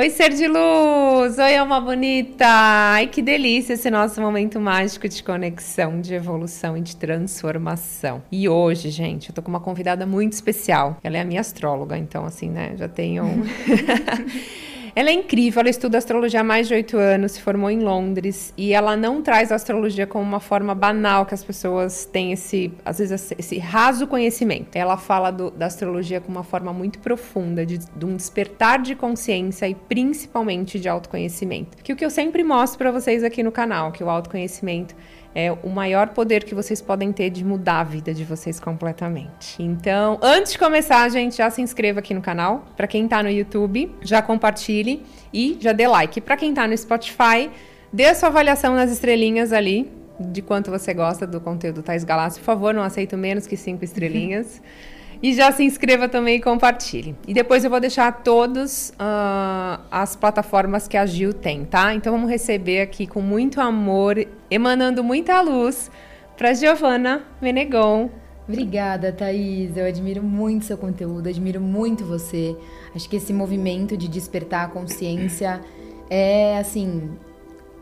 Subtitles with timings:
[0.00, 1.36] Oi, ser de luz!
[1.36, 2.46] Oi, alma bonita!
[2.48, 8.22] Ai, que delícia esse nosso momento mágico de conexão, de evolução e de transformação.
[8.32, 10.96] E hoje, gente, eu tô com uma convidada muito especial.
[11.04, 13.24] Ela é a minha astróloga, então, assim, né, já tenho.
[14.94, 18.52] Ela é incrível, ela estuda astrologia há mais de oito anos, se formou em Londres
[18.56, 22.72] e ela não traz a astrologia como uma forma banal que as pessoas têm esse,
[22.84, 24.76] às vezes, esse raso conhecimento.
[24.76, 28.94] Ela fala do, da astrologia com uma forma muito profunda, de, de, um despertar de
[28.94, 31.76] consciência e principalmente de autoconhecimento.
[31.82, 34.94] Que o que eu sempre mostro para vocês aqui no canal, que o autoconhecimento
[35.34, 39.62] é o maior poder que vocês podem ter de mudar a vida de vocês completamente.
[39.62, 42.64] Então, antes de começar, gente, já se inscreva aqui no canal.
[42.76, 46.20] Para quem tá no YouTube, já compartilhe e já dê like.
[46.20, 47.50] Para quem tá no Spotify,
[47.92, 52.40] dê a sua avaliação nas estrelinhas ali de quanto você gosta do conteúdo Thais Galácio.
[52.40, 54.60] Por favor, não aceito menos que cinco estrelinhas.
[55.22, 57.14] E já se inscreva também e compartilhe.
[57.28, 61.94] E depois eu vou deixar todas uh, as plataformas que a Gil tem, tá?
[61.94, 64.16] Então vamos receber aqui com muito amor,
[64.50, 65.90] emanando muita luz,
[66.38, 68.08] para Giovana Menegon.
[68.48, 69.76] Obrigada, Thaís.
[69.76, 72.56] Eu admiro muito seu conteúdo, admiro muito você.
[72.94, 75.60] Acho que esse movimento de despertar a consciência
[76.08, 77.10] é assim.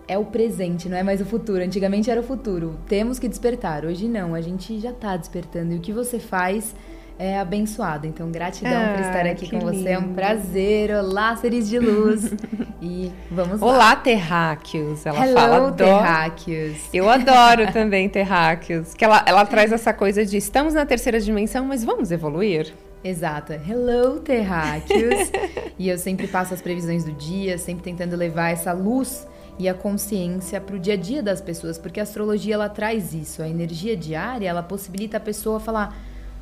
[0.06, 1.62] É o presente, não é mais o futuro.
[1.62, 2.78] Antigamente era o futuro.
[2.88, 3.84] Temos que despertar.
[3.84, 5.72] Hoje não, a gente já está despertando.
[5.72, 6.74] E o que você faz
[7.18, 8.06] é abençoada.
[8.06, 9.72] Então, gratidão ah, por estar aqui com lindo.
[9.72, 9.88] você.
[9.90, 10.90] É um prazer.
[10.92, 12.32] Olá, seres de luz.
[12.80, 13.66] e vamos lá.
[13.66, 15.04] Olá, terráqueos.
[15.04, 16.78] Ela Hello, fala terráqueos.
[16.94, 18.94] Eu adoro também terráqueos.
[18.94, 22.72] Que ela, ela traz essa coisa de estamos na terceira dimensão, mas vamos evoluir.
[23.02, 23.52] Exato.
[23.52, 25.30] Hello, terráqueos.
[25.76, 29.26] e eu sempre passo as previsões do dia, sempre tentando levar essa luz
[29.58, 33.12] e a consciência para o dia a dia das pessoas, porque a astrologia ela traz
[33.12, 35.96] isso, a energia diária, ela possibilita a pessoa falar: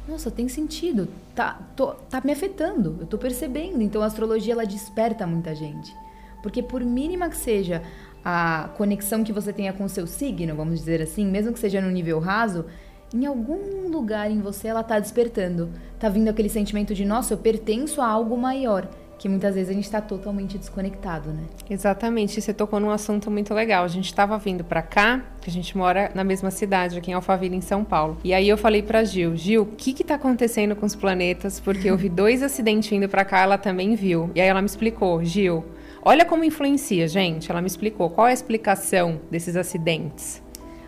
[0.08, 3.82] nossa, tem sentido, tá, tô, tá me afetando, eu tô percebendo.
[3.82, 5.94] Então a astrologia ela desperta muita gente.
[6.42, 7.82] Porque por mínima que seja
[8.24, 11.80] a conexão que você tenha com o seu signo, vamos dizer assim, mesmo que seja
[11.80, 12.64] no nível raso,
[13.14, 15.70] em algum lugar em você ela tá despertando.
[15.98, 18.88] Tá vindo aquele sentimento de, nossa, eu pertenço a algo maior
[19.18, 21.44] que muitas vezes a gente está totalmente desconectado, né?
[21.70, 22.40] Exatamente.
[22.40, 23.84] Você tocou num assunto muito legal.
[23.84, 27.14] A gente estava vindo para cá, que a gente mora na mesma cidade, aqui em
[27.14, 28.18] Alphaville, em São Paulo.
[28.22, 31.58] E aí eu falei para Gil, Gil, o que que tá acontecendo com os planetas?
[31.58, 34.30] Porque eu vi dois acidentes vindo para cá, ela também viu.
[34.34, 35.64] E aí ela me explicou, Gil,
[36.04, 37.50] olha como influencia, gente.
[37.50, 40.42] Ela me explicou qual é a explicação desses acidentes.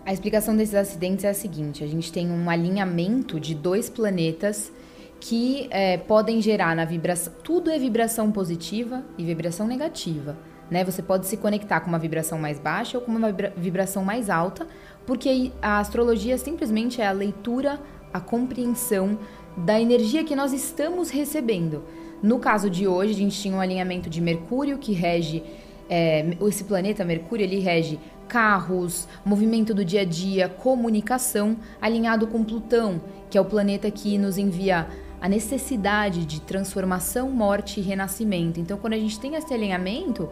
[0.05, 4.73] A explicação desses acidentes é a seguinte: a gente tem um alinhamento de dois planetas
[5.21, 7.33] que é, podem gerar na vibração.
[7.43, 10.37] Tudo é vibração positiva e vibração negativa.
[10.71, 10.85] Né?
[10.85, 14.67] Você pode se conectar com uma vibração mais baixa ou com uma vibração mais alta,
[15.07, 17.81] porque a astrologia simplesmente é a leitura,
[18.13, 19.19] a compreensão
[19.57, 21.83] da energia que nós estamos recebendo.
[22.23, 25.43] No caso de hoje, a gente tinha um alinhamento de Mercúrio que rege
[25.89, 27.99] é, esse planeta Mercúrio, ele rege
[28.29, 33.01] carros, movimento do dia a dia, comunicação, alinhado com Plutão,
[33.31, 34.87] que é o planeta que nos envia
[35.21, 38.61] a necessidade de transformação, morte e renascimento.
[38.61, 40.29] Então, quando a gente tem esse alinhamento,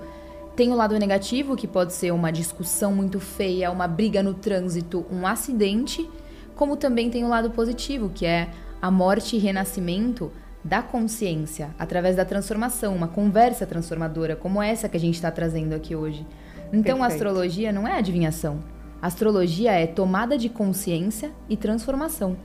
[0.54, 5.04] tem o lado negativo, que pode ser uma discussão muito feia, uma briga no trânsito,
[5.10, 6.08] um acidente,
[6.54, 8.48] como também tem o lado positivo, que é
[8.80, 10.32] a morte e renascimento
[10.64, 15.74] da consciência, através da transformação, uma conversa transformadora, como essa que a gente está trazendo
[15.74, 16.26] aqui hoje.
[16.72, 17.02] Então, Perfeito.
[17.02, 18.60] a astrologia não é adivinhação.
[19.00, 22.36] A astrologia é tomada de consciência e transformação.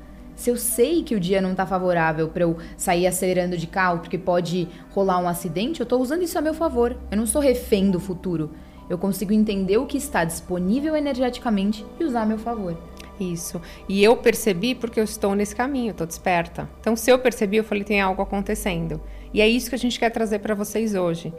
[0.41, 3.99] Se eu sei que o dia não está favorável para eu sair acelerando de carro
[3.99, 6.97] porque pode rolar um acidente, eu estou usando isso a meu favor.
[7.11, 8.49] Eu não sou refém do futuro.
[8.89, 12.75] Eu consigo entender o que está disponível energeticamente e usar a meu favor.
[13.19, 13.61] Isso.
[13.87, 16.67] E eu percebi porque eu estou nesse caminho, estou desperta.
[16.79, 18.99] Então, se eu percebi, eu falei, tem algo acontecendo.
[19.31, 21.31] E é isso que a gente quer trazer para vocês hoje.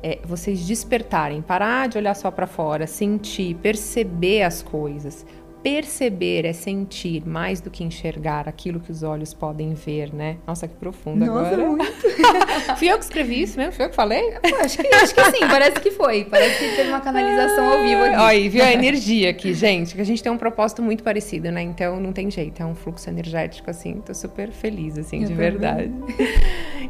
[0.00, 5.26] É vocês despertarem, parar de olhar só para fora, sentir, perceber as coisas
[5.64, 10.36] perceber é sentir mais do que enxergar aquilo que os olhos podem ver, né?
[10.46, 11.68] Nossa, que profundo Nossa, agora.
[11.70, 11.90] Muito.
[12.76, 13.72] Fui eu que escrevi isso mesmo?
[13.72, 14.34] Fui eu que falei?
[14.62, 16.26] acho, que, acho que sim, parece que foi.
[16.26, 18.16] Parece que teve uma canalização ao vivo aqui.
[18.16, 19.94] Olha, viu a energia aqui, gente?
[19.94, 21.62] Que a gente tem um propósito muito parecido, né?
[21.62, 24.02] Então não tem jeito, é um fluxo energético, assim.
[24.04, 25.90] Tô super feliz, assim, eu de verdade.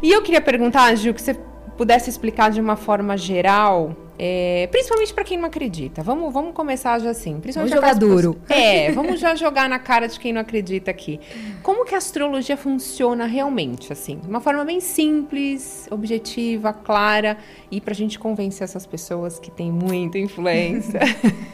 [0.03, 1.35] E eu queria perguntar, Gil, que você
[1.77, 6.03] pudesse explicar de uma forma geral é, principalmente para quem não acredita.
[6.03, 7.41] Vamos, vamos começar já assim.
[7.55, 8.41] Vamos jogar duro.
[8.49, 11.21] É, vamos já jogar na cara de quem não acredita aqui.
[11.63, 14.19] Como que a astrologia funciona realmente, assim?
[14.19, 17.37] De uma forma bem simples, objetiva, clara,
[17.71, 21.01] e para a gente convencer essas pessoas que têm muita influência.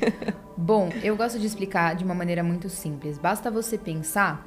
[0.57, 3.17] Bom, eu gosto de explicar de uma maneira muito simples.
[3.17, 4.47] Basta você pensar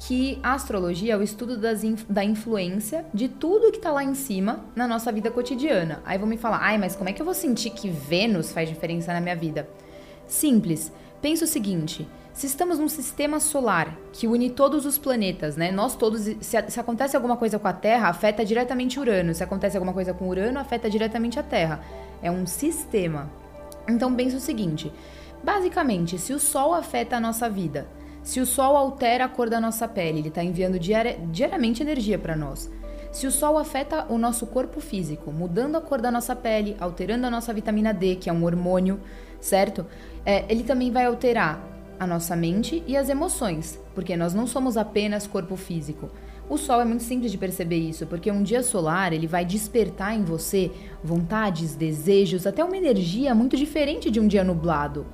[0.00, 4.14] que a astrologia é o estudo das, da influência de tudo que está lá em
[4.14, 6.00] cima na nossa vida cotidiana.
[6.06, 8.66] Aí vão me falar, ai, mas como é que eu vou sentir que Vênus faz
[8.66, 9.68] diferença na minha vida?
[10.26, 10.90] Simples.
[11.20, 15.70] Pensa o seguinte: se estamos num sistema solar que une todos os planetas, né?
[15.70, 19.34] Nós todos, se, se, acontece alguma coisa com a Terra, afeta diretamente Urano.
[19.34, 21.82] Se acontece alguma coisa com Urano, afeta diretamente a Terra.
[22.22, 23.30] É um sistema.
[23.86, 24.90] Então pensa o seguinte:
[25.44, 27.86] basicamente, se o Sol afeta a nossa vida,
[28.22, 32.18] se o Sol altera a cor da nossa pele, ele está enviando diari diariamente energia
[32.18, 32.70] para nós.
[33.12, 37.26] Se o Sol afeta o nosso corpo físico, mudando a cor da nossa pele, alterando
[37.26, 39.00] a nossa vitamina D, que é um hormônio,
[39.40, 39.86] certo?
[40.24, 41.60] É, ele também vai alterar
[41.98, 46.10] a nossa mente e as emoções, porque nós não somos apenas corpo físico.
[46.48, 50.16] O sol é muito simples de perceber isso, porque um dia solar ele vai despertar
[50.16, 50.70] em você
[51.04, 55.06] vontades, desejos, até uma energia muito diferente de um dia nublado.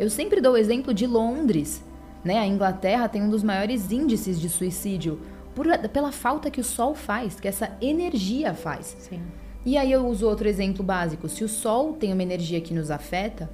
[0.00, 1.84] Eu sempre dou o exemplo de Londres.
[2.24, 2.38] Né?
[2.38, 5.20] A Inglaterra tem um dos maiores índices de suicídio
[5.54, 8.96] por, pela falta que o sol faz, que essa energia faz.
[9.00, 9.20] Sim.
[9.64, 11.28] E aí eu uso outro exemplo básico.
[11.28, 13.48] Se o sol tem uma energia que nos afeta,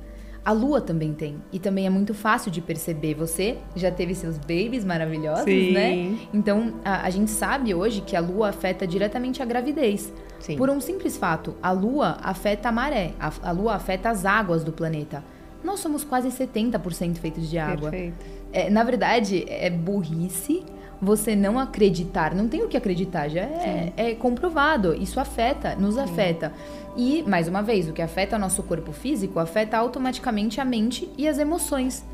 [0.44, 1.37] a lua também tem.
[1.53, 3.15] E também é muito fácil de perceber.
[3.15, 5.73] Você já teve seus babies maravilhosos, Sim.
[5.73, 6.19] né?
[6.32, 10.11] Então, a, a, gente sabe hoje que a lua afeta diretamente a gravidez.
[10.41, 10.56] Sim.
[10.56, 14.65] Por um simples fato, a lua afeta a maré, a, a lua afeta as águas
[14.65, 15.23] do planeta.
[15.62, 17.90] Nós somos quase 70% feitos de água.
[17.90, 18.25] Perfeito.
[18.52, 20.64] É, na verdade, é burrice
[21.00, 22.34] você não acreditar.
[22.34, 24.94] Não tem o que acreditar, já é, é comprovado.
[24.94, 26.00] Isso afeta, nos Sim.
[26.00, 26.52] afeta.
[26.96, 31.08] E, mais uma vez, o que afeta o nosso corpo físico afeta automaticamente a mente
[31.16, 32.05] e as emoções.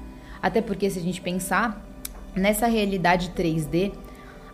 [0.43, 1.82] Até porque, se a gente pensar
[2.35, 3.93] nessa realidade 3D,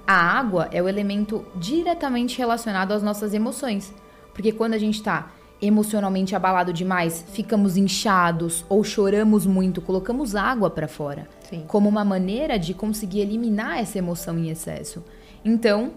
[0.06, 3.92] a água é o elemento diretamente relacionado às nossas emoções.
[4.32, 5.30] Porque quando a gente está
[5.60, 11.64] emocionalmente abalado demais, ficamos inchados ou choramos muito, colocamos água para fora, Sim.
[11.66, 15.04] como uma maneira de conseguir eliminar essa emoção em excesso.
[15.44, 15.92] Então,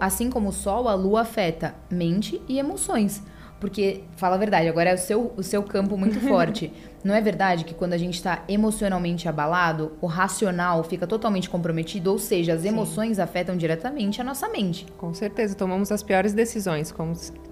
[0.00, 3.22] assim como o sol, a lua afeta mente e emoções.
[3.62, 6.72] Porque, fala a verdade, agora é o seu, o seu campo muito forte.
[7.04, 12.10] Não é verdade que quando a gente está emocionalmente abalado, o racional fica totalmente comprometido?
[12.10, 13.22] Ou seja, as emoções Sim.
[13.22, 14.84] afetam diretamente a nossa mente.
[14.98, 16.92] Com certeza, tomamos as piores decisões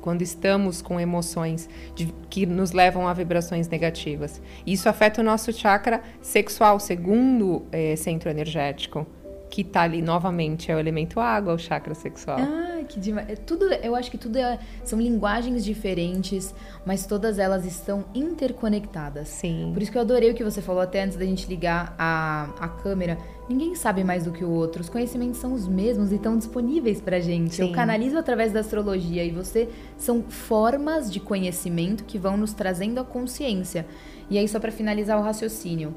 [0.00, 4.42] quando estamos com emoções de, que nos levam a vibrações negativas.
[4.66, 9.06] Isso afeta o nosso chakra sexual, segundo é, centro energético
[9.50, 12.38] que tá ali novamente é o elemento água, o chakra sexual.
[12.38, 13.28] Ah, que demais.
[13.28, 16.54] É tudo, eu acho que tudo é, são linguagens diferentes,
[16.86, 19.28] mas todas elas estão interconectadas.
[19.28, 19.70] Sim.
[19.74, 22.48] Por isso que eu adorei o que você falou até antes da gente ligar a,
[22.60, 23.18] a câmera.
[23.48, 24.80] Ninguém sabe mais do que o outro.
[24.80, 27.56] Os conhecimentos são os mesmos e estão disponíveis pra gente.
[27.56, 27.62] Sim.
[27.62, 29.68] Eu canalizo através da astrologia e você
[29.98, 33.84] são formas de conhecimento que vão nos trazendo a consciência.
[34.30, 35.92] E aí, só para finalizar o raciocínio.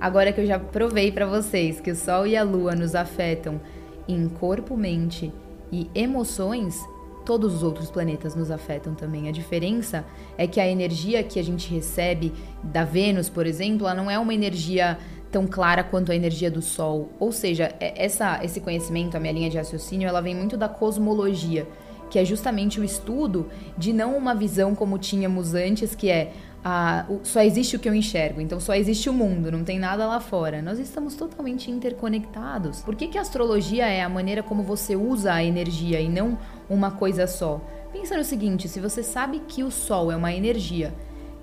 [0.00, 3.60] Agora que eu já provei para vocês que o Sol e a Lua nos afetam
[4.06, 5.32] em corpo, mente
[5.72, 6.78] e emoções,
[7.24, 9.28] todos os outros planetas nos afetam também.
[9.28, 10.04] A diferença
[10.38, 12.32] é que a energia que a gente recebe
[12.62, 14.98] da Vênus, por exemplo, ela não é uma energia
[15.30, 17.10] tão clara quanto a energia do Sol.
[17.18, 20.68] Ou seja, é, essa, esse conhecimento, a minha linha de raciocínio, ela vem muito da
[20.68, 21.66] cosmologia,
[22.10, 26.32] que é justamente o estudo de não uma visão como tínhamos antes, que é
[26.64, 30.04] ah, só existe o que eu enxergo, então só existe o mundo, não tem nada
[30.04, 30.60] lá fora.
[30.60, 32.80] Nós estamos totalmente interconectados.
[32.80, 36.36] Por que, que a astrologia é a maneira como você usa a energia e não
[36.68, 37.60] uma coisa só?
[37.92, 40.92] Pensa no seguinte: se você sabe que o sol é uma energia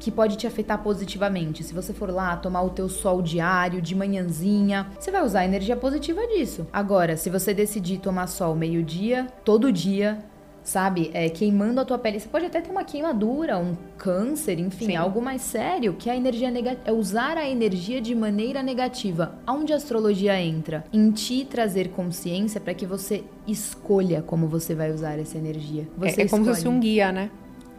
[0.04, 1.64] que pode te afetar positivamente.
[1.64, 5.46] Se você for lá tomar o teu sol diário, de manhãzinha, você vai usar a
[5.46, 6.68] energia positiva disso.
[6.74, 10.20] Agora, se você decidir tomar sol meio-dia, todo dia,
[10.64, 11.12] sabe?
[11.14, 12.20] É, queimando a tua pele.
[12.20, 14.96] Você pode até ter uma queimadura, um câncer, enfim, Sim.
[14.96, 19.36] algo mais sério, que a energia negativa é usar a energia de maneira negativa.
[19.46, 20.84] Aonde a astrologia entra?
[20.94, 25.88] Em te trazer consciência para que você escolha como você vai usar essa energia.
[25.98, 27.30] Você é, é como se fosse um guia, né?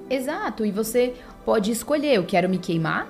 [0.09, 1.15] Exato, e você
[1.47, 3.09] pode escolher, eu quero me queimar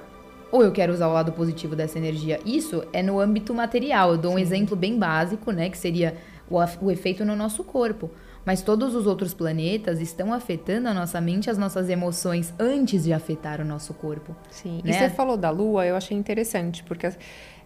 [0.52, 2.38] ou eu quero usar o lado positivo dessa energia.
[2.46, 4.12] Isso é no âmbito material.
[4.12, 4.36] Eu dou Sim.
[4.36, 6.16] um exemplo bem básico, né, que seria
[6.48, 8.08] o, o efeito no nosso corpo.
[8.44, 13.12] Mas todos os outros planetas estão afetando a nossa mente, as nossas emoções antes de
[13.12, 14.36] afetar o nosso corpo.
[14.50, 14.80] Sim.
[14.84, 14.90] Né?
[14.90, 17.10] E você falou da Lua, eu achei interessante, porque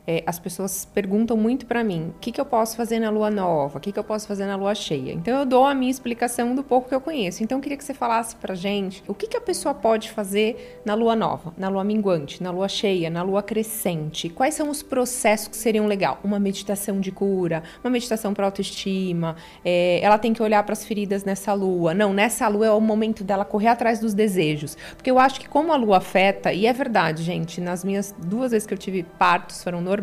[0.09, 3.31] é, as pessoas perguntam muito para mim: o que, que eu posso fazer na lua
[3.31, 3.77] nova?
[3.77, 5.13] O que, que eu posso fazer na lua cheia?
[5.13, 7.45] Então eu dou a minha explicação do pouco que eu conheço.
[7.45, 10.81] Então eu queria que você falasse pra gente o que, que a pessoa pode fazer
[10.83, 14.31] na lua nova, na lua minguante, na lua cheia, na lua crescente.
[14.31, 16.19] Quais são os processos que seriam legal?
[16.25, 19.37] Uma meditação de cura, uma meditação para autoestima.
[19.63, 21.93] É, ela tem que olhar para as feridas nessa lua.
[21.93, 24.75] Não, nessa lua é o momento dela correr atrás dos desejos.
[24.97, 28.53] Porque eu acho que como a lua afeta, e é verdade, gente, nas minhas duas
[28.53, 29.98] vezes que eu tive partos foram normais,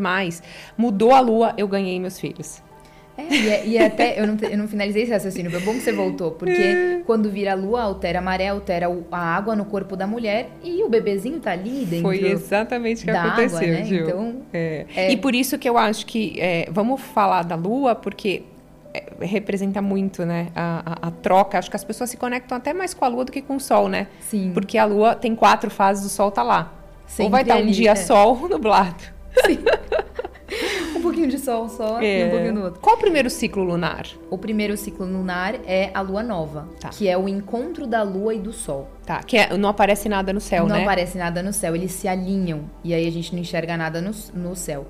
[0.78, 2.64] mudou a lua, eu ganhei meus filhos.
[3.18, 5.72] É, e, é, e é até, eu não, eu não finalizei esse raciocínio, foi bom
[5.74, 9.64] que você voltou, porque quando vira a lua, altera a maré, altera a água no
[9.64, 12.02] corpo da mulher e o bebezinho tá ali dentro.
[12.02, 13.86] Foi exatamente o que aconteceu, água, né?
[13.86, 14.04] Gil.
[14.06, 14.86] Então, é.
[14.96, 15.12] é.
[15.12, 18.44] E por isso que eu acho que, é, vamos falar da lua, porque
[19.20, 21.58] representa muito, né, a, a, a, troca.
[21.58, 23.60] Acho que as pessoas se conectam até mais com a lua do que com o
[23.60, 24.08] sol, né?
[24.20, 24.52] Sim.
[24.54, 26.74] Porque a lua tem quatro fases, o sol tá lá.
[27.08, 29.15] Sempre ou vai estar um ali, dia sol nublado.
[29.46, 29.60] Sim.
[30.96, 32.80] um pouquinho de sol só e um pouquinho do outro.
[32.80, 34.06] Qual o primeiro ciclo lunar?
[34.30, 36.90] O primeiro ciclo lunar é a lua nova, Tá.
[36.90, 38.88] que é o encontro da lua e do sol.
[39.06, 40.84] Tá, que é- não aparece nada no céu, não né?
[40.84, 44.12] aparece nada no céu, eles se alinham e aí a gente não enxerga nada no,
[44.34, 44.88] no céu.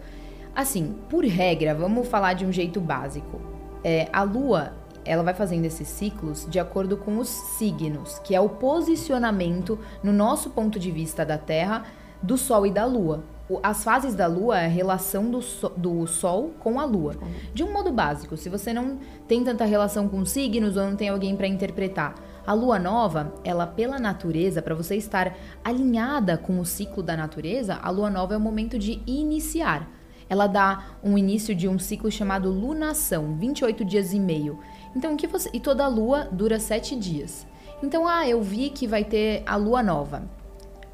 [0.55, 3.41] Assim, por regra, vamos falar de um jeito básico.
[3.83, 4.73] É, a lua,
[5.03, 10.13] ela vai fazendo esses ciclos de acordo com os signos, que é o posicionamento, no
[10.13, 11.83] nosso ponto de vista da Terra,
[12.21, 13.23] do Sol e da Lua.
[13.61, 17.15] As fases da Lua é a relação do, so- do Sol com a Lua.
[17.53, 18.97] De um modo básico, se você não
[19.27, 23.65] tem tanta relação com signos ou não tem alguém para interpretar, a lua nova, ela
[23.65, 28.37] pela natureza, para você estar alinhada com o ciclo da natureza, a lua nova é
[28.37, 29.89] o momento de iniciar.
[30.29, 34.59] Ela dá um início de um ciclo chamado lunação, 28 dias e meio.
[34.95, 37.45] Então, o que você e toda lua dura 7 dias.
[37.83, 40.23] Então, ah, eu vi que vai ter a lua nova.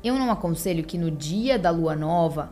[0.03, 2.49] Eu não aconselho que no dia da lua nova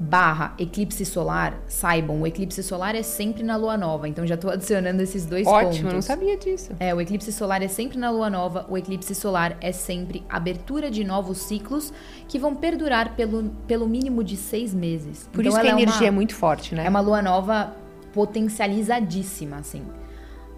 [0.00, 4.08] barra eclipse solar, saibam, o eclipse solar é sempre na lua nova.
[4.08, 5.84] Então já tô adicionando esses dois Ótimo, pontos.
[5.84, 6.70] eu não sabia disso.
[6.78, 10.88] É, o eclipse solar é sempre na lua nova, o eclipse solar é sempre abertura
[10.88, 11.92] de novos ciclos
[12.28, 15.28] que vão perdurar pelo, pelo mínimo de seis meses.
[15.32, 16.86] Por Então, isso que a é energia uma- é muito forte, né?
[16.86, 17.74] é uma lua nova
[18.12, 19.82] potencializadíssima, assim.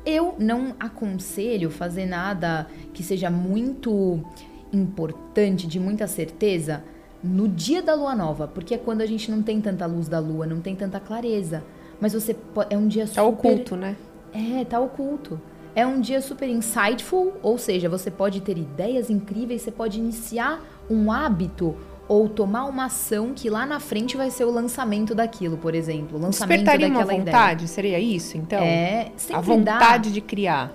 [0.04, 4.22] Eu não aconselho fazer nada que seja muito
[4.72, 6.82] importante, de muita certeza,
[7.22, 10.18] no dia da lua nova, porque é quando a gente não tem tanta luz da
[10.18, 11.62] lua, não tem tanta clareza.
[12.00, 12.34] Mas você
[12.70, 13.96] é um dia super Tá oculto, né?
[14.32, 15.40] é, tá oculto.
[15.74, 20.60] É um dia super insightful, ou seja, você pode ter ideias incríveis, você pode iniciar
[20.90, 21.76] um hábito
[22.08, 26.18] ou tomar uma ação que lá na frente vai ser o lançamento daquilo, por exemplo.
[26.18, 27.36] O lançamento Despertaria uma daquela ideia.
[27.36, 27.68] vontade?
[27.68, 28.58] Seria isso, então?
[28.60, 30.72] É, sempre a vontade dá, de criar.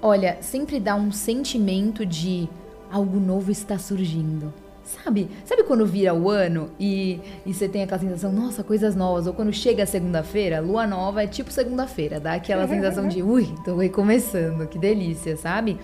[0.00, 2.48] olha, sempre dá um sentimento de
[2.90, 4.52] algo novo está surgindo.
[4.84, 5.28] Sabe?
[5.44, 9.26] Sabe quando vira o ano e, e você tem aquela sensação, nossa, coisas novas?
[9.26, 13.52] Ou quando chega a segunda-feira, lua nova é tipo segunda-feira, dá aquela sensação de, ui,
[13.64, 15.76] tô recomeçando, que delícia, sabe?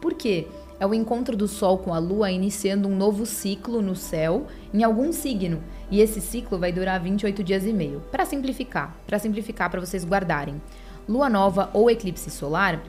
[0.00, 0.48] Por quê?
[0.80, 4.84] É o encontro do Sol com a Lua iniciando um novo ciclo no céu em
[4.84, 5.60] algum signo.
[5.90, 8.00] E esse ciclo vai durar 28 dias e meio.
[8.12, 10.60] Para simplificar, para simplificar para vocês guardarem.
[11.08, 12.80] Lua nova ou eclipse solar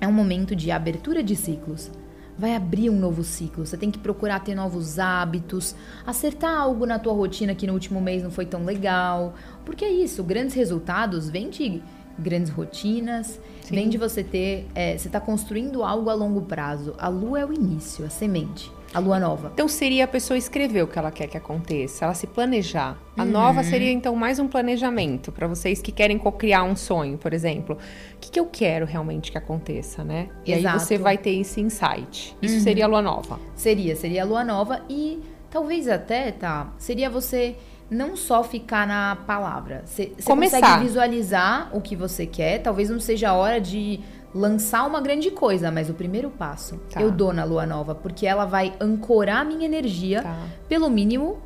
[0.00, 1.90] é um momento de abertura de ciclos.
[2.38, 3.64] Vai abrir um novo ciclo.
[3.64, 5.74] Você tem que procurar ter novos hábitos,
[6.06, 9.34] acertar algo na tua rotina que no último mês não foi tão legal.
[9.64, 11.82] Porque é isso, grandes resultados vêm de
[12.18, 13.74] grandes rotinas, Sim.
[13.74, 16.94] vem de você ter, é, você está construindo algo a longo prazo.
[16.98, 19.50] A lua é o início, a semente, a lua nova.
[19.52, 22.96] Então seria a pessoa escrever o que ela quer que aconteça, ela se planejar.
[23.16, 23.64] A nova Uhum.
[23.66, 27.76] seria então mais um planejamento para vocês que querem cocriar um sonho, por exemplo.
[28.14, 30.28] O que, que eu quero realmente que aconteça, né?
[30.46, 30.80] E aí Exato.
[30.80, 32.36] você vai ter esse insight.
[32.40, 32.60] Isso Uhum.
[32.60, 33.38] seria a lua nova.
[33.54, 35.20] Seria, seria a lua nova e
[35.50, 37.56] talvez até, tá, seria você
[37.90, 39.82] não só ficar na palavra.
[39.84, 44.00] Você consegue visualizar o que você quer, talvez não seja a hora de
[44.34, 47.00] lançar uma grande coisa, mas o primeiro passo Tá.
[47.00, 50.36] eu dou na lua nova, porque ela vai ancorar a minha energia Tá.
[50.68, 51.38] pelo mínimo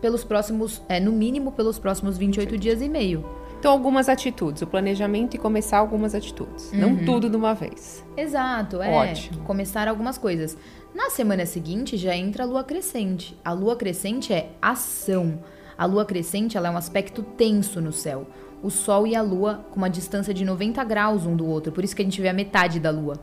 [0.00, 3.24] pelos próximos, é, no mínimo pelos próximos 28 dias e meio.
[3.58, 6.70] Então algumas atitudes, o planejamento e começar algumas atitudes.
[6.72, 8.04] Não tudo de uma vez.
[8.16, 8.88] Exato, é.
[8.92, 9.40] Ótimo.
[9.42, 10.56] Começar algumas coisas.
[10.94, 13.36] Na semana seguinte já entra a lua crescente.
[13.44, 15.40] A lua crescente é ação.
[15.78, 18.26] A lua crescente é um aspecto tenso no céu.
[18.60, 21.84] O sol e a lua com uma distância de 90 graus um do outro, por
[21.84, 23.16] isso que a gente vê a metade da lua.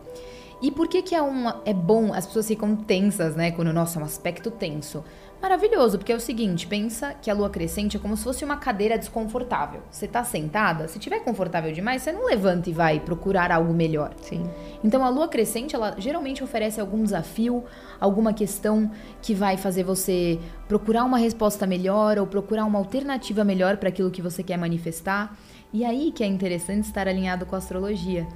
[0.62, 4.00] E por que que é, uma, é bom, as pessoas ficam tensas, né, quando, nossa,
[4.00, 5.04] é um aspecto tenso.
[5.46, 8.58] Maravilhoso, porque é o seguinte, pensa que a lua crescente é como se fosse uma
[8.58, 9.84] cadeira desconfortável.
[9.92, 14.16] Você tá sentada, se tiver confortável demais, você não levanta e vai procurar algo melhor.
[14.24, 14.50] Sim.
[14.84, 17.64] Então a lua crescente, ela geralmente oferece algum desafio,
[18.00, 18.90] alguma questão
[19.22, 24.10] que vai fazer você procurar uma resposta melhor ou procurar uma alternativa melhor para aquilo
[24.10, 25.38] que você quer manifestar.
[25.72, 28.28] E aí que é interessante estar alinhado com a astrologia.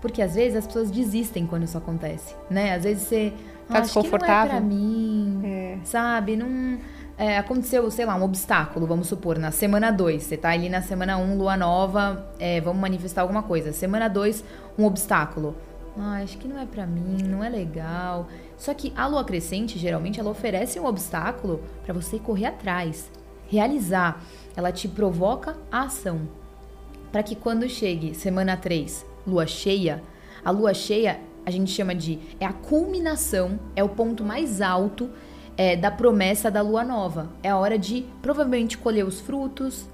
[0.00, 2.74] Porque às vezes as pessoas desistem quando isso acontece, né?
[2.74, 3.32] Às vezes você
[3.68, 5.78] Tá "Ah, acho que não é desconfortável?" pra mim, É.
[5.84, 6.36] sabe?
[6.36, 6.78] Não
[7.16, 10.22] é, aconteceu, sei lá, um obstáculo, vamos supor, na semana 2.
[10.22, 13.72] Você tá ali na semana 1, um, lua nova, é, vamos manifestar alguma coisa.
[13.72, 14.44] Semana 2,
[14.78, 15.54] um obstáculo.
[15.96, 18.26] Ah, acho que não é pra mim, não é legal.
[18.58, 23.08] Só que a lua crescente, geralmente, ela oferece um obstáculo pra você correr atrás,
[23.48, 24.20] realizar.
[24.56, 26.22] Ela te provoca a ação.
[27.12, 30.02] para que quando chegue semana 3, lua cheia,
[30.44, 35.10] a lua cheia a gente chama de é a culminação, é o ponto mais alto
[35.56, 37.30] é, da promessa da lua nova.
[37.42, 39.86] É a hora de provavelmente colher os frutos,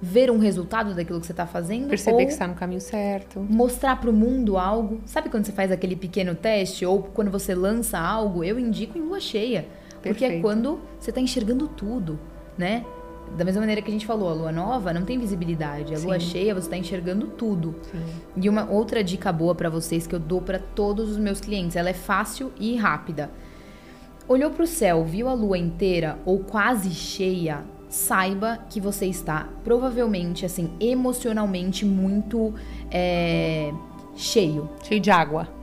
[0.00, 1.88] ver um resultado daquilo que você está fazendo.
[1.88, 3.40] Perceber que está no caminho certo.
[3.40, 5.00] Mostrar para o mundo algo.
[5.06, 8.44] Sabe quando você faz aquele pequeno teste ou quando você lança algo?
[8.44, 9.66] Eu indico em lua cheia.
[10.02, 10.02] Perfeito.
[10.02, 12.18] Porque é quando você está enxergando tudo,
[12.56, 12.84] né?
[13.36, 15.94] Da mesma maneira que a gente falou, a lua nova não tem visibilidade.
[15.94, 16.06] A Sim.
[16.06, 17.74] lua cheia, você está enxergando tudo.
[17.82, 18.02] Sim.
[18.36, 21.76] E uma outra dica boa para vocês que eu dou para todos os meus clientes,
[21.76, 23.30] ela é fácil e rápida.
[24.26, 29.48] Olhou para o céu, viu a lua inteira ou quase cheia, saiba que você está
[29.64, 32.54] provavelmente, assim, emocionalmente muito
[32.90, 33.72] é,
[34.14, 34.68] cheio.
[34.82, 35.57] Cheio de água.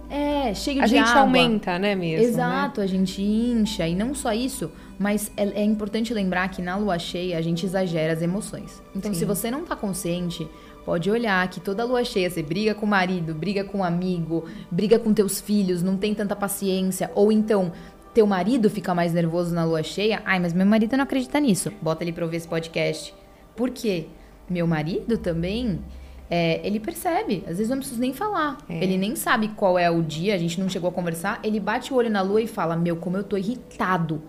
[0.45, 1.03] É, cheio a de água.
[1.03, 2.25] A gente aumenta, né, mesmo?
[2.25, 2.85] Exato, né?
[2.85, 3.87] a gente incha.
[3.87, 7.65] E não só isso, mas é, é, importante lembrar que na lua cheia a gente
[7.65, 8.81] exagera as emoções.
[8.95, 9.19] Então, Sim.
[9.19, 10.47] se você não tá consciente,
[10.85, 13.83] pode olhar que toda lua cheia você briga com o marido, briga com o um
[13.83, 17.09] amigo, briga com teus filhos, não tem tanta paciência.
[17.15, 17.71] Ou então,
[18.13, 20.21] teu marido fica mais nervoso na lua cheia.
[20.25, 21.71] Ai, mas meu marido não acredita nisso.
[21.81, 23.13] Bota ele pra ouvir esse podcast.
[23.55, 24.05] Por quê?
[24.49, 25.79] Meu marido também
[26.29, 27.43] é, ele percebe.
[27.47, 28.57] Às vezes não preciso nem falar.
[28.69, 28.83] É.
[28.83, 31.39] Ele nem sabe qual é o dia, a gente não chegou a conversar.
[31.43, 34.21] Ele bate o olho na lua e fala: Meu, como eu tô irritado.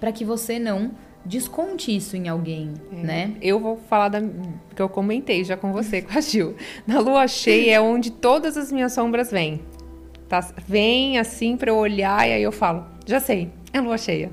[0.00, 0.92] para que você não
[1.24, 2.96] desconte isso em alguém, é.
[2.96, 3.34] né?
[3.42, 6.54] Eu vou falar da que eu comentei já com você, com a Gil.
[6.86, 9.60] Na lua cheia é onde todas as minhas sombras vêm.
[10.28, 10.40] Tá?
[10.66, 14.30] Vem assim para eu olhar e aí eu falo: Já sei, é lua cheia.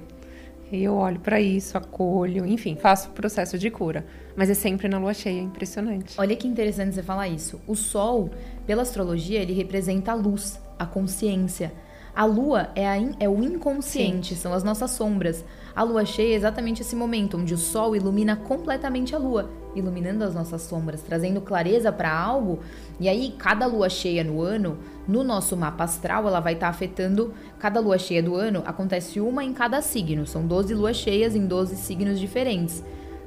[0.72, 4.04] E eu olho para isso, acolho, enfim, faço o processo de cura.
[4.36, 6.16] Mas é sempre na lua cheia, impressionante.
[6.20, 7.62] Olha que interessante você falar isso.
[7.68, 8.32] O sol,
[8.66, 11.72] pela astrologia, ele representa a luz, a consciência.
[12.16, 14.42] A lua é, a in, é o inconsciente, Sim.
[14.42, 15.44] são as nossas sombras.
[15.76, 20.24] A lua cheia é exatamente esse momento onde o sol ilumina completamente a lua, iluminando
[20.24, 22.60] as nossas sombras, trazendo clareza para algo.
[23.00, 26.70] E aí, cada lua cheia no ano, no nosso mapa astral, ela vai estar tá
[26.70, 27.34] afetando.
[27.58, 30.28] Cada lua cheia do ano acontece uma em cada signo.
[30.28, 32.84] São 12 luas cheias em 12 signos diferentes.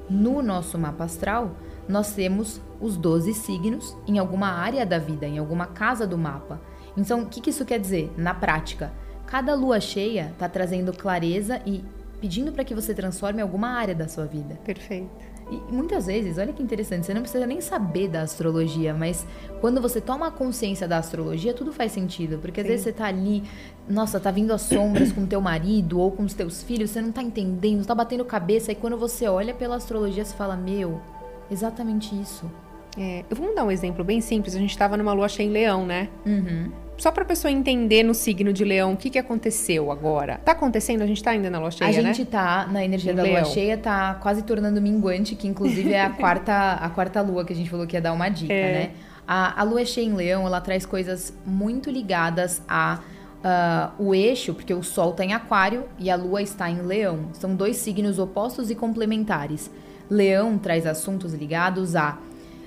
[0.09, 1.57] No nosso mapa astral,
[1.89, 6.61] nós temos os 12 signos em alguma área da vida, em alguma casa do mapa.
[6.97, 8.13] Então, o que, isso quer dizer?
[8.17, 8.93] Na prática,
[9.27, 11.85] cada lua cheia está trazendo clareza e
[12.21, 14.59] pedindo para que você transforme alguma área da sua vida.
[14.65, 15.26] Perfeito.
[15.49, 19.25] E muitas vezes, olha que interessante, você não precisa nem saber da astrologia, mas
[19.61, 22.39] quando você toma consciência da astrologia, tudo faz sentido.
[22.39, 23.45] Porque às vezes você tá ali,
[23.89, 27.13] nossa, tá vindo as sombras com teu marido ou com os teus filhos, você não
[27.13, 31.01] tá entendendo, tá batendo cabeça, e quando você olha pela astrologia, você fala, meu,
[31.49, 32.51] exatamente isso.
[32.99, 34.57] É, eu vou dar um exemplo bem simples.
[34.57, 36.09] A gente estava numa lua cheia em leão, né?
[36.25, 40.41] Uhum só para a pessoa entender no signo de leão o que, que aconteceu agora.
[40.45, 41.03] Tá acontecendo?
[41.03, 42.29] A gente tá ainda na lua cheia, A gente né?
[42.31, 43.43] tá na energia da leão.
[43.43, 47.53] lua cheia, tá quase tornando minguante, que inclusive é a quarta, a quarta lua que
[47.53, 48.73] a gente falou que ia dar uma dica, é.
[48.73, 48.91] né?
[49.29, 53.01] A, a lua cheia em leão, ela traz coisas muito ligadas a
[53.47, 57.31] uh, o eixo, porque o sol tá em aquário e a lua está em leão.
[57.33, 59.71] São dois signos opostos e complementares.
[60.09, 62.19] Leão traz assuntos ligados a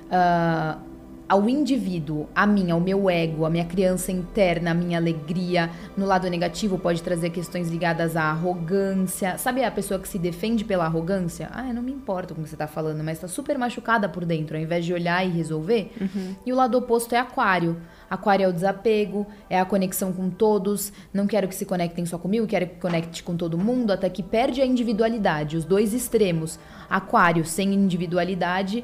[0.10, 0.89] uh,
[1.30, 5.70] ao indivíduo, a mim, ao meu ego, a minha criança interna, a minha alegria.
[5.96, 9.38] No lado negativo, pode trazer questões ligadas à arrogância.
[9.38, 11.48] Sabe a pessoa que se defende pela arrogância?
[11.54, 14.10] Ah, eu não me importo com o que você tá falando, mas tá super machucada
[14.10, 15.92] por dentro, ao invés de olhar e resolver.
[16.02, 16.36] Uhum.
[16.44, 17.78] E o lado oposto é aquário.
[18.10, 20.92] Aquário é o desapego, é a conexão com todos.
[21.14, 24.24] Não quero que se conectem só comigo, quero que conecte com todo mundo, até que
[24.24, 25.58] perde a individualidade.
[25.58, 26.58] Os dois extremos.
[26.90, 28.84] Aquário sem individualidade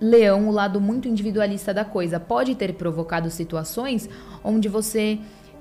[0.00, 4.08] leão, o lado muito individualista da coisa, pode ter provocado situações
[4.44, 5.18] onde você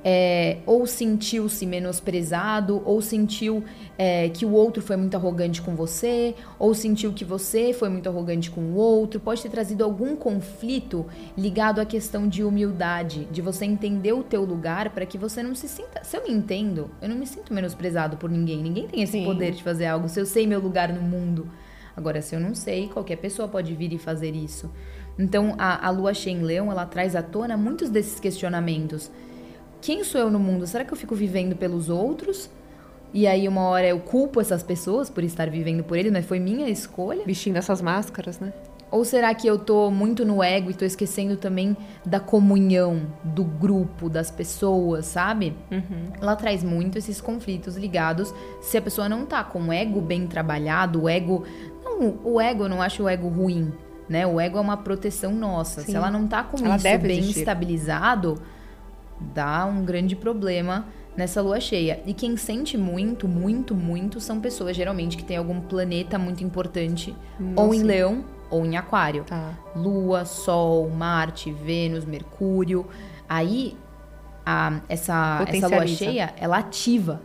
[0.07, 3.63] é, ou sentiu-se menosprezado, ou sentiu
[3.97, 8.07] é, que o outro foi muito arrogante com você, ou sentiu que você foi muito
[8.07, 9.19] arrogante com o outro.
[9.19, 14.45] Pode ter trazido algum conflito ligado à questão de humildade, de você entender o teu
[14.45, 16.03] lugar para que você não se sinta.
[16.03, 18.61] Se eu me entendo, eu não me sinto menosprezado por ninguém.
[18.61, 19.25] Ninguém tem esse Sim.
[19.25, 20.07] poder de fazer algo.
[20.07, 21.49] Se eu sei meu lugar no mundo.
[21.95, 24.71] Agora, se eu não sei, qualquer pessoa pode vir e fazer isso.
[25.17, 29.09] Então, a, a lua cheia em leão, ela traz à tona muitos desses questionamentos.
[29.81, 30.67] Quem sou eu no mundo?
[30.67, 32.49] Será que eu fico vivendo pelos outros?
[33.13, 36.39] E aí, uma hora eu culpo essas pessoas por estar vivendo por eles, mas foi
[36.39, 37.23] minha escolha?
[37.25, 38.51] Vestindo essas máscaras, né?
[38.95, 43.43] Ou será que eu tô muito no ego e tô esquecendo também da comunhão, do
[43.43, 45.53] grupo, das pessoas, sabe?
[45.69, 46.13] Uhum.
[46.21, 50.25] Ela traz muito esses conflitos ligados se a pessoa não tá com o ego bem
[50.25, 51.43] trabalhado, o ego
[51.83, 53.73] não, o ego, eu não acho o ego ruim,
[54.07, 54.25] né?
[54.25, 55.81] O ego é uma proteção nossa.
[55.81, 55.91] Sim.
[55.91, 57.39] Se ela não tá com ela isso bem existir.
[57.39, 58.41] estabilizado,
[59.19, 60.85] dá um grande problema
[61.17, 61.99] nessa lua cheia.
[62.05, 67.13] E quem sente muito, muito, muito são pessoas geralmente que têm algum planeta muito importante,
[67.37, 67.61] Nossa.
[67.61, 69.23] ou em leão ou em Aquário.
[69.23, 69.53] Tá.
[69.75, 72.85] Lua, Sol, Marte, Vênus, Mercúrio.
[73.27, 73.77] Aí,
[74.45, 77.21] a- essa, essa lua cheia, ela ativa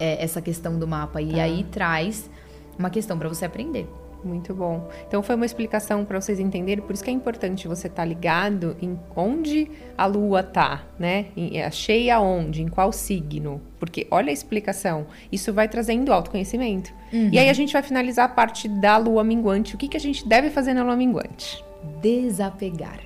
[0.00, 1.20] é, essa questão do mapa.
[1.20, 1.42] E Tá.
[1.42, 2.30] aí traz
[2.78, 3.88] uma questão para você aprender.
[4.24, 4.88] Muito bom.
[5.06, 8.76] Então foi uma explicação para vocês entenderem, por isso que é importante você estar ligado
[8.82, 11.26] em onde a lua tá, né?
[11.36, 13.60] Em- A cheia onde, em qual signo?
[13.78, 16.92] Porque olha a explicação, isso vai trazendo autoconhecimento.
[17.12, 19.74] E aí a gente vai finalizar a parte da lua minguante.
[19.74, 21.64] O que, que a gente deve fazer na lua minguante?
[22.02, 22.98] Desapegar.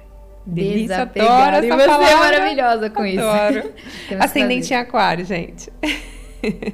[0.45, 1.55] Delícia, Desapegar.
[1.55, 2.19] adoro E essa você é palavra.
[2.19, 3.21] maravilhosa com isso.
[3.23, 3.63] Adoro.
[4.09, 5.71] Temos que Ascendente em aquário, gente.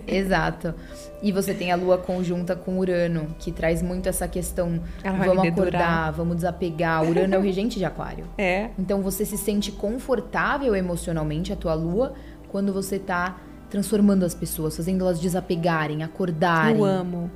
[0.07, 0.75] Exato.
[1.23, 4.81] E você tem a lua conjunta com Urano, que traz muito essa questão.
[5.03, 7.03] Ela vamos acordar, vamos desapegar.
[7.09, 8.27] Urano é o regente de Aquário.
[8.39, 8.71] É.
[8.79, 12.15] Então você se sente confortável emocionalmente, a tua lua,
[12.49, 16.79] quando você tá transformando as pessoas, fazendo elas desapegarem, acordarem.
[16.79, 17.31] Eu amo.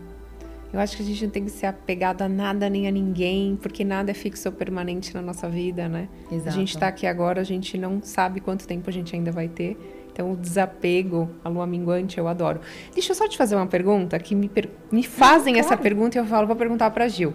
[0.72, 3.56] Eu acho que a gente não tem que ser apegado a nada nem a ninguém,
[3.56, 6.08] porque nada é fixo ou permanente na nossa vida, né?
[6.30, 6.48] Exato.
[6.48, 9.48] A gente tá aqui agora, a gente não sabe quanto tempo a gente ainda vai
[9.48, 9.76] ter.
[10.12, 12.60] Então, o desapego, a lua minguante, eu adoro.
[12.92, 16.20] Deixa eu só te fazer uma pergunta que me, per- me fazem essa pergunta e
[16.20, 17.32] eu falo, vou perguntar pra Gil.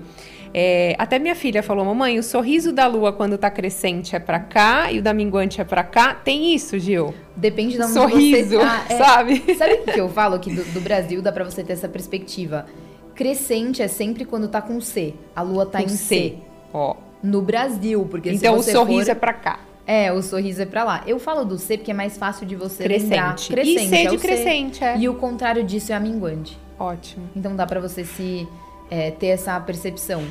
[0.54, 4.40] É, até minha filha falou, mamãe, o sorriso da lua quando tá crescente é pra
[4.40, 6.14] cá e o da minguante é pra cá.
[6.14, 7.14] Tem isso, Gil?
[7.36, 8.86] Depende de onde Sorriso, você tá.
[8.90, 9.44] É, sabe?
[9.58, 10.40] Sabe o que eu falo?
[10.40, 12.68] Que do, do Brasil dá pra você ter essa perspectiva.
[13.16, 15.16] Crescente é sempre quando tá com C.
[15.36, 15.96] A lua tá Com em C.
[15.98, 16.36] C.
[16.72, 16.96] Ó.
[17.24, 19.12] No Brasil, porque Então, o se você sorriso for...
[19.12, 19.60] é pra cá.
[19.88, 21.02] É, o sorriso é pra lá.
[21.08, 23.10] Eu falo do C porque é mais fácil de você Crescente.
[23.10, 23.36] lembrar.
[23.36, 23.86] Crescente.
[23.86, 24.28] E C é de o C.
[24.28, 24.98] crescente, é.
[24.98, 26.60] E o contrário disso é a minguante.
[26.78, 27.30] Ótimo.
[27.34, 28.46] Então dá pra você se
[28.92, 30.24] é, ter essa percepção.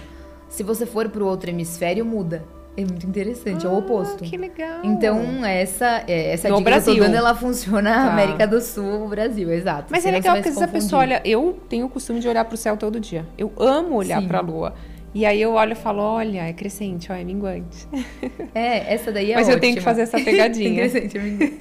[0.48, 2.44] Se você for pro outro hemisfério, muda.
[2.76, 4.22] É muito interessante, é o Ah, oposto.
[4.22, 4.80] Que legal.
[4.84, 6.94] Então, essa, é, essa No dica que eu Brasil.
[6.96, 8.12] tô dando, ela funciona na Tá.
[8.12, 9.86] América do Sul, Brasil, exato.
[9.90, 11.22] Mas é Senão legal você vai porque às vezes a pessoa olha.
[11.24, 13.24] Eu tenho o costume de olhar pro céu todo dia.
[13.38, 14.28] Eu amo olhar Sim.
[14.28, 14.74] pra lua.
[15.16, 17.88] E aí eu olho e falo: olha, é crescente, ó, é minguante.
[18.54, 19.90] É, essa daí é Mas eu tenho que ótima.
[19.94, 20.68] fazer essa pegadinha.
[20.84, 21.52] Interessante, amiga.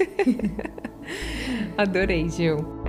[1.78, 2.85] Adorei, Gil.